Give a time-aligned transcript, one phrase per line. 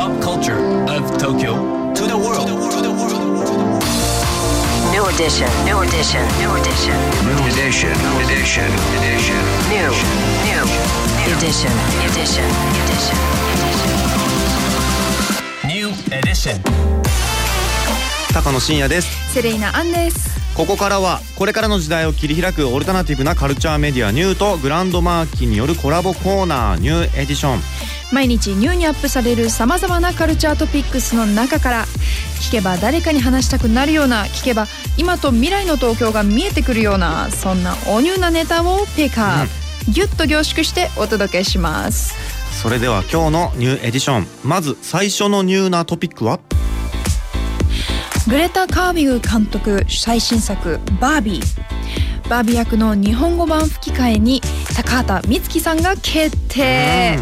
[0.00, 0.56] pop culture
[0.88, 2.48] of Tokyo to the world.
[4.96, 5.50] New edition.
[5.68, 6.24] New edition.
[6.40, 6.96] New edition.
[7.28, 7.92] New edition.
[8.00, 8.64] New edition.
[8.96, 9.40] Edition.
[9.68, 9.92] New.
[10.48, 10.64] New.
[11.36, 11.72] Edition.
[12.08, 12.48] Edition.
[12.80, 13.18] Edition.
[15.68, 16.56] New edition.
[18.32, 27.60] 高野真也ですセレイナアンですここからはこれからの時代を切り開くオルタナティブなカルチャーメディアニューとグランドマーキーによるコラボコーナーニューエディション
[28.12, 31.86] 毎日ニューにアップされるさまざまなカルチャートピックスの中から
[32.40, 39.46] 聞けば誰かに話したくなるような聞けば今と未来の東京が見えてくるようなそんなおニューなネタをピックアッ
[39.86, 42.14] プ、ギュッと凝縮してお届けします。
[42.60, 44.26] それでは今日のニューエディション。
[44.44, 46.40] まず最初のニューなトピックは？
[48.28, 51.44] グレタ・ガーウィグ監督最新作「バービー」
[52.28, 54.40] バービー役の日本語版吹き替えに
[54.76, 57.18] 高畑充希さんが決定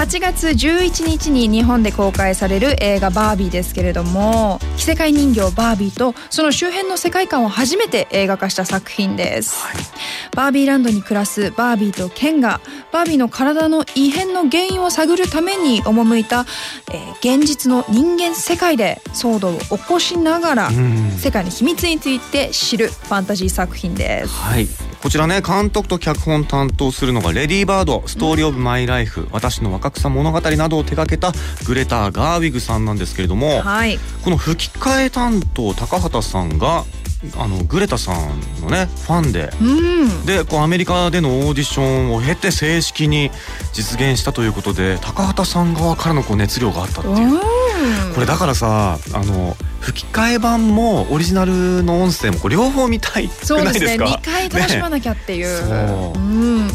[0.00, 9.62] 8月11日に日本で公開される映画「バービー」ですけれども着せ替え人形バービーとその周辺の世界観を初めて映画化した作品です、
[10.34, 16.46] バービーランドに暮らすバービーとケンがバービーの体の異変の原因を探るために赴いた、
[16.90, 21.10] えー現実の人間世界で騒動を起こしながらん。
[21.18, 24.32] 世界の秘密について知るファンタジー作品です。
[24.32, 31.32] はいこちらね監督と脚本担当するのがレディーバードストーリーオブマイライフ私の若草物語などを手掛けた
[31.66, 33.98] グレタ・ガーウィグさんなんですけれどもはい。
[34.22, 36.84] この吹き替え担当高畑さんが
[37.36, 39.64] あのグレタさんのねファンでう
[40.04, 40.26] ん。
[40.26, 43.30] でこうアメリカでのオーディションを経て正式に
[43.72, 47.16] 実現したということで高畑さん側からのこう熱量があったっていう。
[47.16, 47.59] うん
[48.14, 56.68] これだからさあの吹き替え版もオリジナルの音声も両方見たいくそうですねないですか2回楽しまなきゃっていう、ねそううん、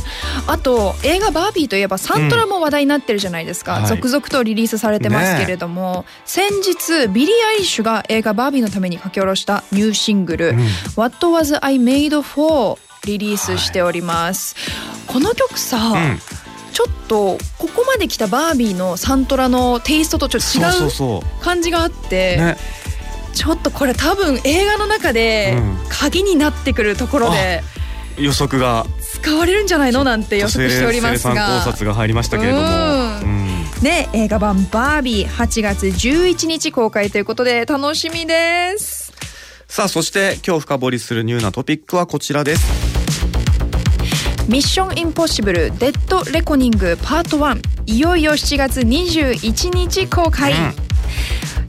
[0.47, 3.83] あと映画「バービー」といえばサントラも話題になってるじゃないですか、うん。
[3.83, 3.89] はい。
[3.89, 10.67] 続々とリリースされてますけれども、先日ビリー・アイリッシュが映画「バービー」のために書き下ろしたニューシングルうん
[10.97, 14.55] 「What Was I Made For」リリースしております、
[15.05, 16.19] この曲さ、うん
[16.75, 22.57] ちょっとここまで来たバービーのサントラのテイストとちょっと違う感じがあってね。
[23.33, 27.63] ちょっとこれ多分映画の中でうん鍵になってくるところで
[28.17, 28.85] 予測が。
[28.99, 31.61] 使われるんじゃないのなんて予測しておりますが。
[31.63, 32.63] 考察が入りましたけれども。
[32.63, 33.21] うん。
[33.21, 33.65] うん。
[33.81, 39.13] ね映画版「バービー」8月11日公開ということで楽しみです。
[39.69, 42.84] さあそして今日深掘りするニューなトピックはこちらです
[44.47, 50.53] ミッションインポッシブルデッドレコニングパート1いよいよ7月21日公開、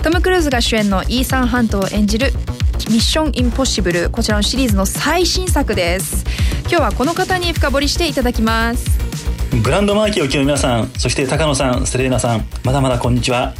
[0.02, 2.32] トム・クルーズが主演のイーサン・ハントを演じる
[2.90, 6.26] ミッションインポッシブルこちらのシリーズの最新作です。
[6.68, 8.98] 今日はこの方に深掘りしていただきます。
[9.62, 13.54] グランドマーキーを聞く皆さん、そして高野さん、セレーナさん、まだまだこんにちは。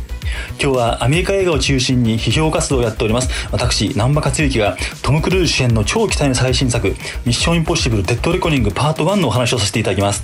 [0.60, 3.28] 今日はアメリカ映画を中心に批評活動をやっております。
[3.50, 6.88] 私南波克之がトム・クルーズ主演の超期待の最新作
[7.24, 10.22] 「ミッション・インポッシブル・デッド・レコニング・パート1」のお話をさせていただきます。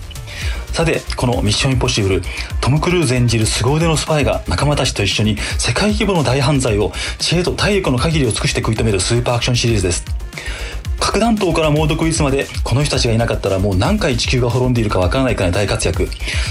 [0.72, 2.22] さてこの「ミッション・インポッシブル」
[2.60, 10.04] トム・クルーズ演じる凄腕のスパイが仲間たちと一緒に世界規模の大犯罪を知恵と体力の限りを尽くして食い止めるスーパーアクションシリーズです。
[10.98, 16.08] 核弾頭から猛毒ウイルスまでこの人たちがいなかったらもう何回地球が滅んでいるかわからないくらい大活躍。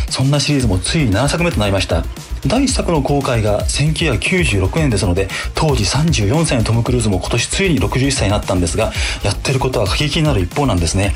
[0.09, 2.03] そんなシリーズもついに7作目となりました。
[2.47, 8.91] 第1作の公開が1996年ですので当時34歳のトム・クルーズも今年ついに61歳になったんですが
[9.24, 11.13] やってることは過激になる一方なんですね。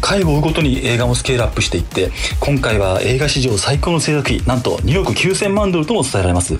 [0.00, 6.58] 回を追うごとに映画もスケールアップしていって今回は映画史上最高の制作費なんと2億9000万ドルとも伝えられます。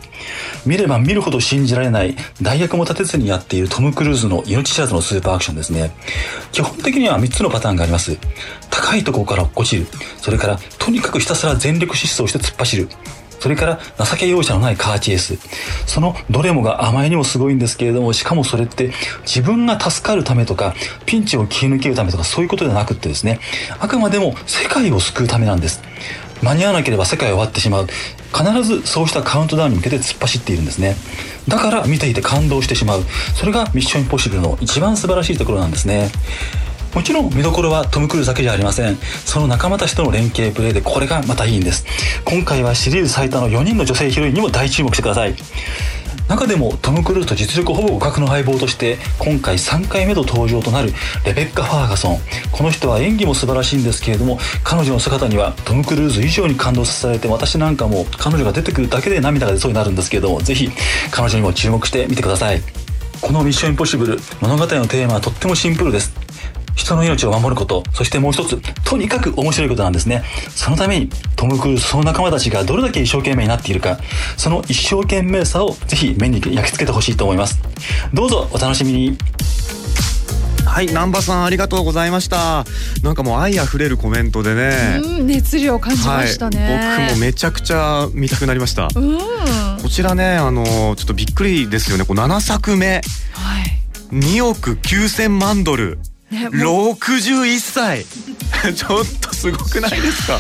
[0.67, 5.93] 見れば見るほど信じられない代役も立てずにやっているトム・クルーズの命知らずのスーパーアクションですね。
[6.53, 8.19] 基本的には3つのパターンがあります。
[8.71, 9.87] 高いところから落っこちる。
[10.21, 12.89] それからとにかくひたすら全力疾走して突っ走る。
[13.41, 15.39] それから情け容赦のないカーチェイス。
[15.87, 20.75] そのどれもがあまりにもすごいんですけれども、しかもそれって自分が助かるためとか、
[21.07, 23.41] ピンチを切り抜けるためとかそういうことではなくってですね、
[23.79, 25.83] あくまでも世界を救うためなんです。
[26.43, 27.89] 間に合わなければ世界は終わってしまう。
[28.33, 30.97] 必ずそうしたカウントダウンに向けて突っ走っているんですね。
[31.49, 33.05] だから見ていて感動してしまう。
[33.35, 36.11] それがミッションインポッシブルの一番素晴らしいところなんですね。
[36.95, 38.97] もちろん見どころはトム・クルーズだけじゃありません。
[39.25, 41.87] その仲間たちとの連携プレーでこれがまたいいんです。
[42.25, 45.35] 今回はシリーズ最多の4人の女性ヒロインにも大注目してください。
[46.29, 50.93] 中でもトム・クルーズと実力ほぼ互角の相棒として今回3回目の登場となる
[51.25, 52.19] レベッカ・ファーガソン。
[52.53, 60.71] この人は演技も素晴らしいんですけれども彼女の姿にはトム・クルーズ以上に感動させられて私なんかも彼女が出てくるだけで涙が出そうになるんですけれどもぜひ
[61.11, 62.63] 彼女にも注目してみてください。
[63.21, 66.18] この「ミッション・インポッシブル」物語のテーマはとってもシンプルです。
[66.79, 70.23] 人の命を守ること、そしてもう一つ、とにかく面白いことなんですね。
[70.49, 73.99] そのために、トム・クルーズ、その仲間たちがどれだけ一生懸命になっているか、
[74.37, 77.59] その一生懸命さをぜひ目に焼き付けてほしいと思います。
[78.15, 79.19] どうぞお楽しみに。
[80.65, 82.65] はい南波さんありがとうございました。
[83.03, 88.89] なんかもう愛あふれるコメントでね、うん熱量感じましたね、はい、僕もめちゃくちゃ見たくなりました。
[88.95, 89.19] うん。
[89.83, 92.05] こちらねあのちょっとびっくりですよね。
[92.05, 93.01] こう7作目。
[93.33, 93.79] はい。
[94.13, 95.99] 2億9,000万ドル
[96.31, 96.93] ねもう。
[96.93, 98.05] 61歳。
[98.75, 100.39] ちょっとすごくないですか？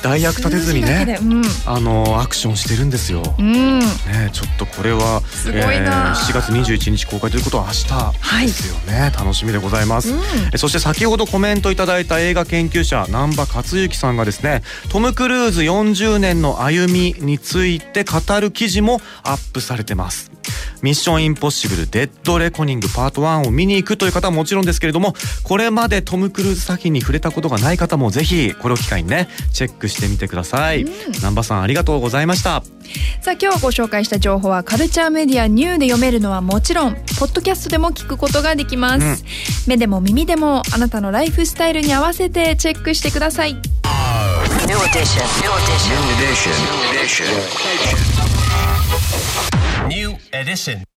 [0.00, 1.42] 代役立てずにねうん。
[1.66, 3.80] あのアクションしてるんですよ、うん。
[3.80, 6.14] ね、ちょっとこれはすごいな。
[6.14, 10.20] 7月21日公開ということは明日ですよね、楽しみでございます、うん。
[10.52, 20.30] えそして先ほどコメントいただいた映画研究者南波克之さんがですねトム・クルーズ40年の歩みについて語る記事もアップされてます
[20.82, 30.84] ミッションインポッシブルデッドレコニングパート1を見に行くという方はもちろんですけれどもこれまでトム・クルーズ作品に触れたことがない方もぜひこれを機会にねチェックしてみてください、
[31.16, 32.62] 南波さんありがとうございました
[33.20, 39.28] さあ今日ご紹介した情報はカルチャーメディアニューで読めるのはもちろんポッドキャストでも聞くことができます、うん
[39.68, 43.54] 目でも耳でもあなたのライフスタイルに合わせてチェックしてください
[44.66, 45.22] New edition.
[45.40, 45.92] New edition.
[45.92, 46.52] New edition.
[46.52, 48.07] New
[50.32, 50.84] edition.